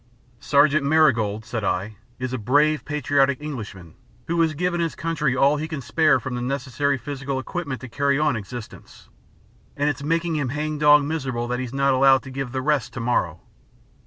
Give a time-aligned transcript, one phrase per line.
[0.39, 3.93] "Sergeant Marigold," said I, "is a brave, patriotic Englishman
[4.25, 7.87] who has given his country all he can spare from the necessary physical equipment to
[7.87, 9.09] carry on existence;
[9.77, 12.93] and it's making him hang dog miserable that he's not allowed to give the rest
[12.93, 13.41] to morrow.